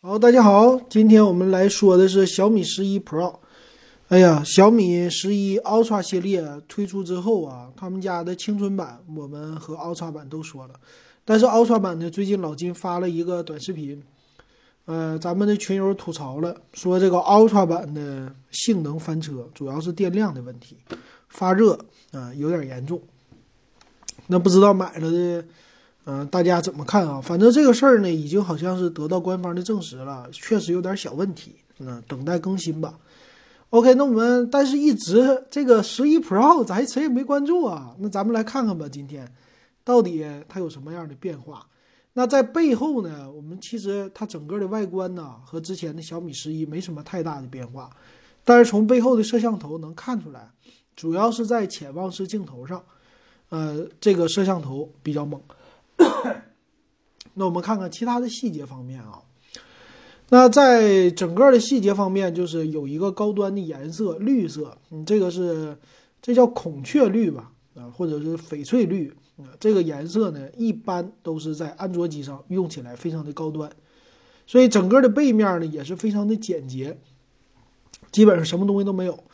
[0.00, 3.34] 好，大家好，今天我们来说的是小米十一 Pro。
[4.06, 10.74] 哎呀，小米十一 Ultra 系列推出之后啊，他们家的青春版我们和 Ultra 版都说了，
[11.24, 14.00] 但是 Ultra 版呢，最近老金发了一个短视频，
[14.84, 20.76] 呃，咱们的群友吐槽了，说这个 Ultra 版的性能翻车，主要是电量的问题，
[21.28, 21.76] 发热
[22.12, 23.02] 啊有点严重。
[24.28, 25.44] 那不知道买了的，
[26.10, 27.20] 嗯、大家怎么看啊？
[27.20, 32.98] 反正这个事儿呢，已经好像是得到官方的证实了，确实有点小问题，嗯、等待更新吧。
[33.68, 39.30] OK，那我们但是一直这个十一 Pro 咱谁也没关注啊，那咱们来看看吧，今天
[39.84, 41.66] 到底它有什么样的变化？
[42.14, 47.90] 那在背后呢，我们其实它整个的外观呢和之前的小米十一没什么太大的变化，
[48.44, 50.50] 但是从背后的摄像头能看出来，
[50.96, 52.82] 主要是在潜望式镜头上，
[53.50, 55.38] 呃，这个摄像头比较猛。
[57.34, 59.22] 那我们看看其他的细节方面啊。
[60.30, 65.74] 那在整个的细节方面，就是有一个高端的颜色，绿色，嗯，这个是
[66.20, 73.70] 这叫孔雀绿吧，啊，或者是翡翠绿，啊，这个颜色呢，一般都是在安卓机上用起来非常的高端，
[74.46, 76.98] 所以整个的背面呢也是非常的简洁，
[78.12, 79.24] 基本上什么东西都没有。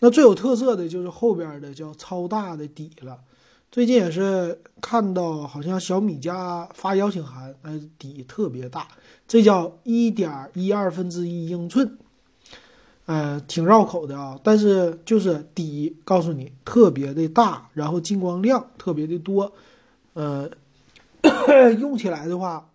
[0.00, 3.18] 那最有特色的就是后边的叫超大的底了。
[3.74, 8.86] 最近也是看到，好像小米家发邀请函，呃，底特别大，
[9.26, 11.98] 这叫一点一二分之一英寸，
[13.06, 14.38] 呃，挺绕口的啊。
[14.44, 19.52] 但是就是底告诉你特别的大，然后进光量特别的多，
[20.12, 20.48] 呃，
[21.80, 22.70] 用起来的话，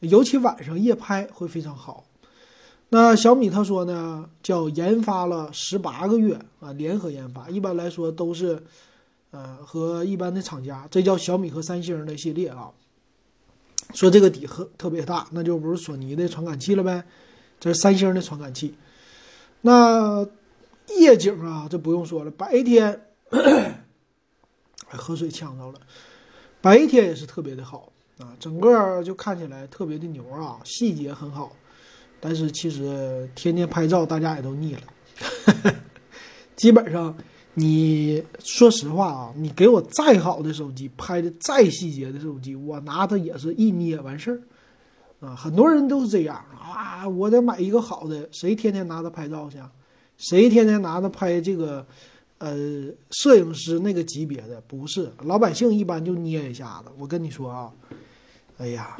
[0.00, 2.06] 尤其晚上夜拍会非常好。
[2.88, 8.62] 那小米他说呢，叫研发了十八个月啊，联合研发，一般来说都是。
[9.34, 12.70] 呃，和一般的厂家，这叫小米和三星的系列啊。
[13.92, 17.04] 说这个底特特别大，那就不是索尼的传感器了呗，
[17.58, 18.76] 这是三星的传感器。
[19.62, 20.24] 那
[21.00, 23.08] 夜景啊，这不用说了，白天，
[24.86, 25.80] 喝水呛着了，
[26.62, 31.50] 白天也是特别的好啊，整个就看起来特别的牛啊，细节很好。
[32.20, 35.74] 但是其实天天拍照，大家也都腻了，
[36.54, 37.12] 基本上。
[37.56, 44.32] 你说实话啊，你给我再好的手机，拍的再细节的手机，我拿它也是一捏完事
[45.20, 49.58] 儿，啊，很多人都是这样啊，我得买一个好的，谁天天拿它拍照去？
[50.18, 51.86] 谁天天拿它拍这个，
[52.38, 52.56] 呃，
[53.10, 54.60] 摄影师那个级别的？
[54.66, 56.90] 不是，老百姓一般就捏一下子。
[56.98, 57.72] 我跟你说啊，
[58.58, 58.96] 哎呀，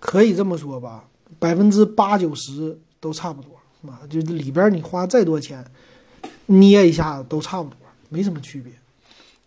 [0.00, 1.04] 可以这么说吧，
[1.38, 5.62] 百分之八九十都差不多，啊，就里边你花再多钱。
[6.46, 7.76] 捏一下都差不多，
[8.08, 8.72] 没什么区别，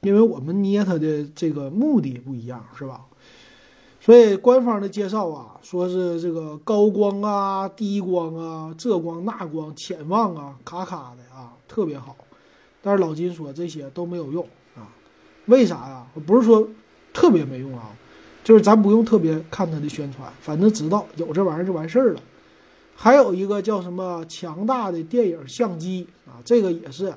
[0.01, 3.01] 因为我们捏它的这个目的不一样，是吧？
[4.01, 12.15] 所以官方的介绍啊，说是这个高光啊、低光啊、这光那光、潜望啊、卡卡的啊，特别好。
[12.81, 14.41] 但是老金说这些都没有用
[14.75, 14.88] 啊，
[15.47, 16.07] 为啥呀？
[16.25, 16.67] 不是说
[17.13, 17.91] 特别没用啊，
[18.43, 22.21] 就是咱不用特别看它的宣传，反正知道有这玩意儿就完事儿了。
[23.01, 27.07] 还有一个叫什么强大的电影相机啊，这个也是，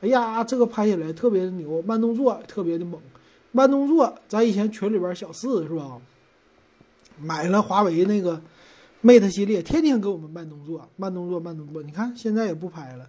[0.00, 2.98] 哎呀，这个拍起来特别的牛，慢动作特别的猛。
[3.52, 6.00] 慢动作，咱以前群里边小四是吧？
[7.20, 8.40] 买了华为那个
[9.02, 11.82] Mate 系列，天天给我们慢动作，慢动作，慢动作。
[11.82, 13.06] 你看现在也不拍了，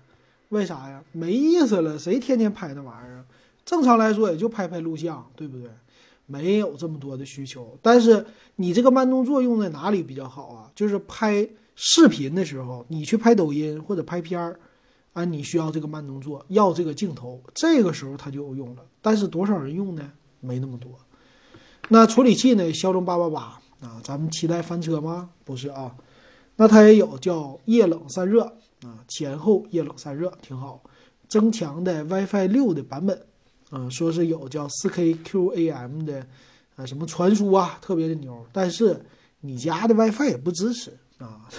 [0.49, 1.01] 为啥呀？
[1.13, 3.23] 没意思了，谁天天拍那玩意儿？
[3.63, 5.69] 正常来说也就拍拍录像，对不对？
[6.25, 7.77] 没有这么多的需求。
[7.81, 8.25] 但是
[8.57, 10.69] 你这个慢动作用在哪里比较好啊？
[10.75, 11.47] 就是拍。
[11.79, 14.59] 视频的时候，你去拍抖音或者拍片儿，
[15.13, 18.83] 啊，你需要这个慢动作，要这个镜头，这个时候它就有用了。
[18.99, 20.11] 但是多少人用呢？
[20.39, 20.91] 没那么多。
[21.87, 22.73] 那处理器呢？
[22.73, 23.41] 骁龙八八八
[23.79, 25.29] 啊，咱们期待翻车吗？
[25.45, 25.95] 不是啊。
[26.55, 28.41] 那它也有叫液冷散热
[28.81, 30.81] 啊，前后液冷散热挺好。
[31.29, 33.21] 增强的 WiFi 六的版本，
[33.69, 36.25] 啊，说是有叫 4K QAM 的，
[36.75, 38.43] 啊，什么传输啊，特别的牛。
[38.51, 38.99] 但是
[39.41, 40.91] 你家的 WiFi 也不支持。
[41.19, 41.49] 啊，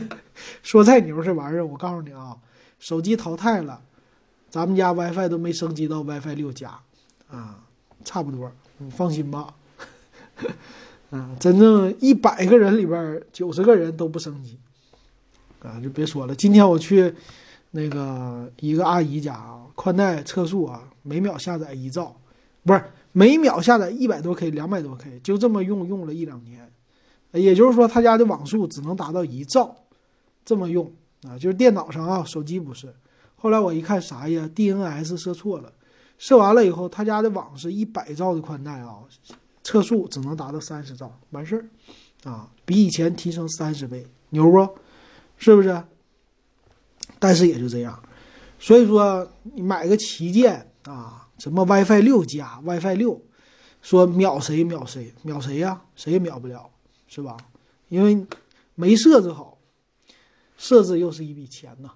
[0.62, 2.36] 说再牛这玩意儿，我告诉你啊，
[2.78, 3.80] 手机淘汰了，
[4.50, 6.78] 咱们家 WiFi 都没升级到 WiFi 六加，
[7.30, 7.60] 啊，
[8.04, 9.54] 差不多，你放心吧。
[11.10, 14.58] 啊，真正一百个人里边九十个人都不升级，
[15.60, 16.34] 啊，就别说了。
[16.34, 17.14] 今天我去
[17.70, 22.14] 那个一个阿姨家啊，宽带测速啊，每秒下载一兆，
[22.64, 26.70] 不是每秒下载一百多 K、两百多 K，就这么用用了一两年。
[27.32, 29.74] 也就是说，他家的网速只能达到一兆，
[30.44, 30.90] 这么用
[31.22, 32.94] 啊，就是电脑上啊，手机不是。
[33.34, 35.72] 后来我一看啥呀，DNS 设错了，
[36.18, 39.00] 设完了以后，他家的网是一百兆的宽带啊，
[39.62, 44.68] 测速只能达到三十兆，完事儿啊，比以前提升三十倍，牛不？
[45.36, 45.82] 是不是？
[47.18, 48.02] 但是也就这样，
[48.58, 53.20] 所以说你买个旗舰啊，什么 WiFi 六加 WiFi 六，
[53.82, 55.82] 说秒谁秒谁秒谁呀？
[55.94, 56.70] 谁也秒不了，
[57.06, 57.36] 是吧？
[57.88, 58.26] 因为
[58.74, 59.58] 没设置好，
[60.56, 61.90] 设置又是一笔钱呐。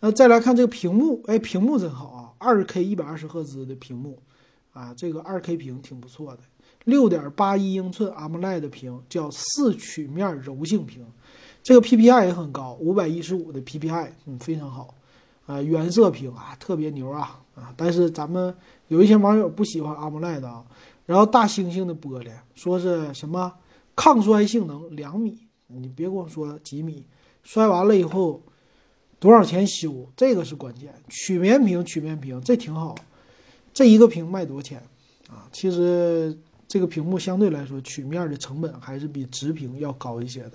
[0.00, 4.22] 那再来看这个屏幕，哎，屏幕真好啊，二 K 一百二十赫兹的屏幕
[4.72, 6.40] 啊，这个二 K 屏挺不错的，
[6.84, 11.04] 六点八一英寸 AMOLED 屏，叫四曲面柔性屏。
[11.64, 14.94] 这个 PPI 也很高，五百一十五的 PPI，嗯，非常好，
[15.46, 17.74] 啊，原色屏啊，特别牛啊啊！
[17.76, 18.56] 但是咱们
[18.86, 20.64] 有一些网友不喜欢 AMOLED 啊，
[21.04, 23.52] 然后大猩猩的玻璃说是什么
[23.98, 25.36] 抗摔性能两米，
[25.66, 27.04] 你别跟我说几米，
[27.42, 28.40] 摔完了以后
[29.18, 30.08] 多少钱修？
[30.16, 30.94] 这个是关键。
[31.08, 32.94] 曲面屏，曲面屏这挺好，
[33.74, 34.80] 这一个屏卖多少钱
[35.28, 35.48] 啊？
[35.50, 40.52] 其实这个屏幕相对来说曲面的成本还是比直屏要高一些的。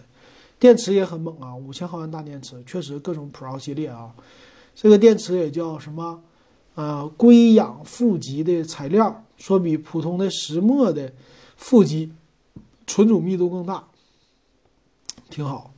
[0.57, 4.15] 电池也很猛啊，五千毫安大电池，确实各种 Pro 系列啊，
[4.73, 6.23] 这个电池也叫什么？
[6.75, 11.11] 呃，硅氧负极的材料，说比普通的石墨的
[11.57, 12.09] 负极
[12.87, 13.87] 存储密度更大，
[15.29, 15.73] 挺好。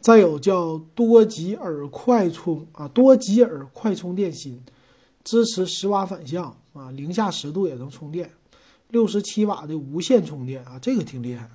[0.00, 4.62] 再有叫多吉尔快充啊，多吉尔快充电芯，
[5.24, 8.30] 支持十瓦反向啊，零下十度也能充电，
[8.90, 11.50] 六十七瓦的无线充电啊，这个挺厉害。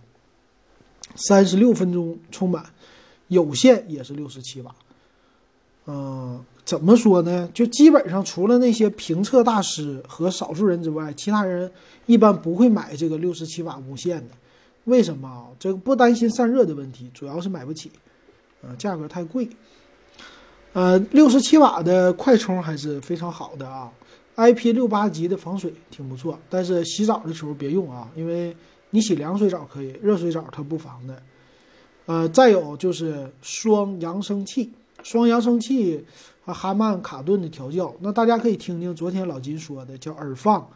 [1.15, 2.65] 三十六分钟充满，
[3.29, 4.75] 有线也是六十七瓦。
[5.85, 7.49] 嗯，怎么说呢？
[7.53, 11.71] 就基本上除了那些评测大师和少数人之外，其他人
[12.05, 14.35] 一般不会买这个六十七瓦无线的。
[14.85, 15.47] 为什么啊？
[15.59, 17.91] 这个不担心散热的问题，主要是买不起，
[18.61, 19.47] 啊，价格太贵。
[20.73, 23.91] 呃，六十七瓦的快充还是非常好的啊
[24.35, 28.55] ，IP 六八级的防水挺不错，但是洗澡的时候别用啊，因为。
[28.93, 31.23] 你洗凉水澡可以，热水澡它不防的。
[32.07, 34.69] 呃，再有就是双扬声器，
[35.01, 36.05] 双扬声器
[36.43, 40.67] 和哈曼卡顿的调教，那大家可以听听昨天老金说的叫耳放。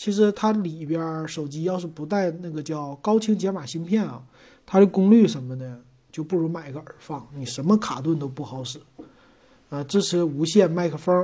[0.00, 4.22] 其实它里边手机要是不带那个叫高清解码芯片啊，
[4.64, 5.78] 它的功率什么的
[6.10, 8.80] 就不如买个耳放，你什么卡顿都不好使。
[9.68, 11.14] 啊，支持无线麦克风。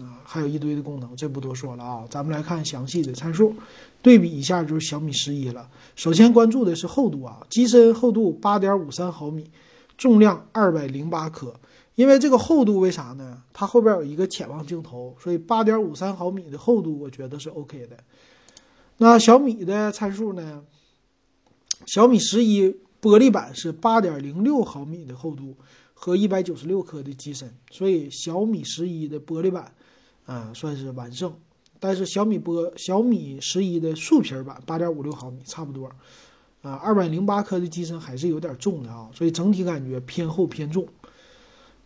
[0.00, 2.04] 啊，还有一堆的功能，这不多说了啊。
[2.10, 3.54] 咱们来看详细的参数，
[4.02, 5.70] 对比一下就是小米十一了。
[5.94, 9.48] 首先关注的是厚度啊，机身厚度八点五三毫米，
[9.96, 11.54] 重量二百零八克。
[11.94, 13.42] 因为这个厚度为啥呢？
[13.52, 17.96] 它后边有一个潜望镜头，所以八点五三毫米的厚度我觉得是 OK 的。
[18.98, 20.62] 那小米的参数呢？
[21.86, 22.68] 小米十一
[23.00, 25.56] 玻璃版是八点零六毫米的厚度
[25.92, 29.72] 和一百九十六克的机身，所以小米十一的玻璃版。
[30.26, 31.30] 啊，算是完胜，
[31.78, 35.86] 但是小米波小米十一的竖皮版八点五六毫米差不多，
[36.62, 40.88] 啊，二百零八克的机身还是有点重的啊，所以整体感觉偏厚偏重。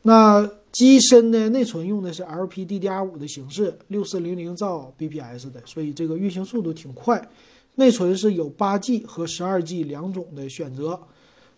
[0.02, 7.28] 那机身的内存用的是 LPDDR5 的形式，六四零零兆 bps 的，所以这个运行速度挺快。
[7.74, 11.00] 内存是有八 G 和十二 G 两种的选择，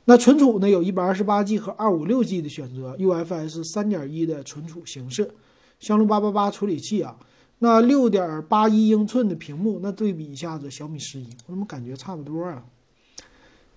[0.04, 5.30] 那存储呢有一百二十八 G 和二五六 G 的选择，UFS 三点一的存储形式。
[5.78, 7.16] 骁龙八八八处理器啊，
[7.60, 12.62] 那六点八一英寸的屏幕，那对比一下子小米十一，我怎么感觉差不多啊？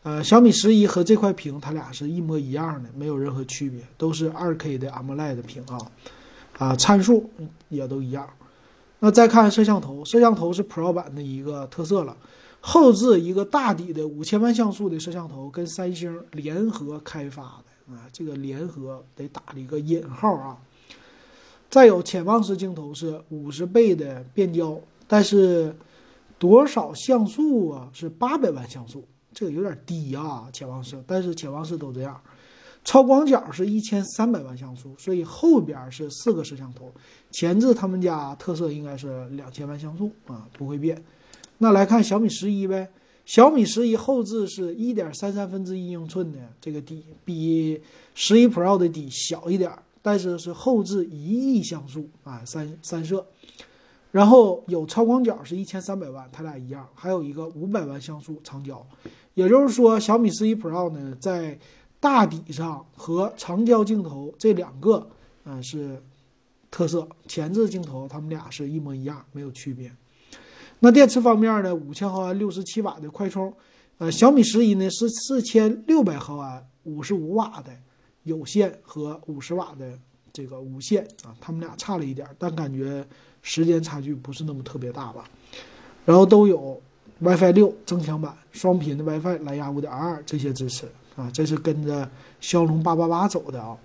[0.03, 5.77] 呃，小米十一和这块屏它俩是一模一样的，没有任何区别，都是二 K 的 AMOLED 屏啊，
[6.57, 7.29] 啊，参数
[7.69, 8.29] 也都一样。
[8.99, 12.15] 那再看摄像头，摄像头是 Pro 版的一个特色了，
[12.59, 20.57] 后置一个大底的五千万像素的摄像头，跟三星联合开发的啊，这个联合得打了一个引号啊。
[21.69, 25.75] 再有潜望式镜头是五十倍的变焦，但是
[26.37, 27.89] 多少像素啊？
[27.93, 30.47] 是八百万像素，这个有点低啊。
[30.53, 32.19] 潜望式，但是潜望式都这样。
[32.85, 36.93] 超广角是一千三百万像素，所以后边是四个摄像头。
[37.31, 41.01] 前置他们家特色应该是两千万像素啊，不会变。
[41.57, 42.89] 那来看小米十一呗，
[43.25, 47.81] 小米十一后置是一点三三分之一英寸的这个底，比
[48.13, 49.71] 十一 Pro 的底小一点。
[50.05, 53.25] 但是是后置一亿像素啊，三三摄，
[54.11, 58.85] 然后有超广角是一千三百万，它俩一样，还有一个五百万像素长焦，
[59.33, 61.57] 也就是说小米十一 Pro 呢，在
[61.99, 65.07] 大底上和长焦镜头这两个
[65.45, 66.01] 嗯是
[66.69, 69.91] 特色，前置镜头它们俩是一模一样，没有区别。
[70.79, 73.53] 那电池方面呢，五千毫安六十七瓦的快充，
[73.97, 77.71] 呃，小米十一呢是四千六百毫安五十五瓦的。
[78.23, 79.99] 有线和五十瓦的
[80.31, 83.05] 这个无线啊，他们俩差了一点，但感觉
[83.41, 85.25] 时间差距不是那么特别大吧。
[86.05, 86.81] 然后都有
[87.19, 92.09] WiFi 六增强版、双频的 WiFi、蓝牙五点二这些支持啊，这是跟着
[92.41, 93.77] 骁龙八八八走的啊。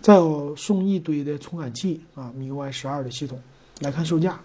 [0.00, 3.40] 再有送一堆的传感器啊，米 UI 十二的系统。
[3.80, 4.40] 来看售价，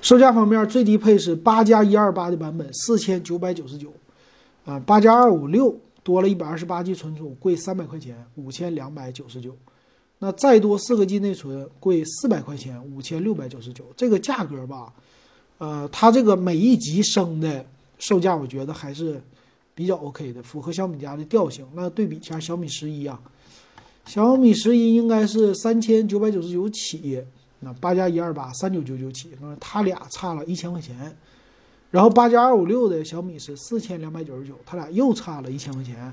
[0.00, 3.92] 售价方面最低配是八加一二八的版本，四千九百九十九，
[4.64, 9.54] 啊，八加二五六多了一百二十八 G 存储，贵三百块钱，五千两百九十九。
[10.18, 13.84] 那再多四个 G 内存，贵四百块钱，五千六百九十九。
[13.96, 14.92] 这个价格吧，
[15.62, 17.64] 呃，它这个每一级升的
[17.96, 19.22] 售价，我觉得还是
[19.76, 21.64] 比较 OK 的，符合小米家的调性。
[21.72, 23.20] 那对比一下小米十一啊。
[24.04, 27.22] 小米十一应该是三千九百九十九起，
[27.60, 31.16] 那八加一二八三九九九起，那它俩差了一千块钱。
[31.92, 36.12] 然后八加二五六的小米是四千两百九十九，它俩又差了一千块钱。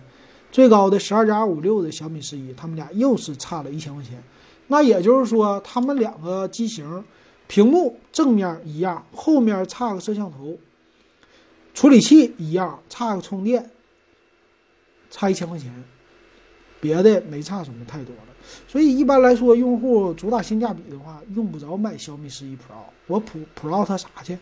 [0.51, 4.21] 最高的十二加二五六的小米十一，他们俩又是差了一千块钱。
[4.67, 7.03] 那也就是说，他们两个机型，
[7.49, 10.55] 屏幕正面一样，后面差个摄像头，
[11.73, 13.71] 处理器一样，差个充电，
[15.09, 15.73] 差一千块钱。
[16.79, 18.33] 别的没差什么太多了，
[18.65, 22.83] 所以一般来说，用户主打性价比的话，用不着买小米十一 Pro。
[23.07, 24.37] 我 Pro Pro 它啥去？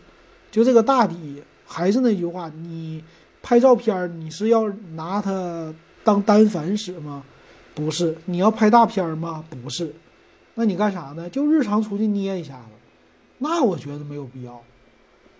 [0.52, 3.02] 就这个大底，还是那句话，你
[3.42, 5.74] 拍照片你是要拿它
[6.04, 7.24] 当单反使吗？
[7.74, 8.16] 不是。
[8.26, 9.44] 你要拍大片吗？
[9.50, 9.92] 不是。
[10.54, 11.28] 那你干啥呢？
[11.30, 12.77] 就日常出去捏一下子，
[13.38, 14.62] 那我觉得没有必要。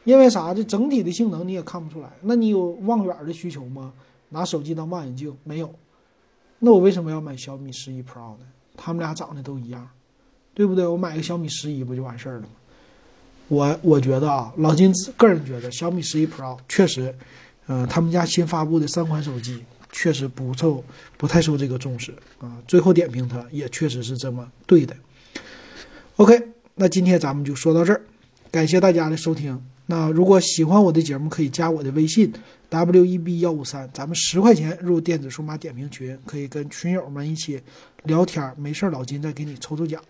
[0.04, 0.54] 因为啥？
[0.54, 2.08] 这整体的性能你也看不出来。
[2.22, 3.92] 那你有望远的需求吗？
[4.30, 5.36] 拿手机当望远镜？
[5.44, 5.74] 没有。
[6.60, 8.46] 那我为什么要买小米十一 Pro 呢？
[8.76, 9.88] 他们俩长得都一样，
[10.54, 10.86] 对不对？
[10.86, 12.48] 我买个小米十一不就完事儿了吗？
[13.48, 17.14] 我我觉得啊，老金个人觉得小米十一 Pro 确实，
[17.66, 20.82] 呃，他们家新发布的三款手机确实不受
[21.16, 22.56] 不太受这个重视啊。
[22.66, 24.96] 最后点评它也确实是这么对的。
[26.16, 26.48] OK，
[26.80, 28.00] 那今天咱们就说到这儿，
[28.52, 29.60] 感谢大家的收听。
[29.86, 32.32] 那如果喜欢我的节目，可以加我的微信
[32.68, 37.60] w e b 幺五三，咱们十块钱入电子数码点评群，可以跟群友们一起
[38.04, 40.00] 聊天，没事儿老金再给你抽抽奖。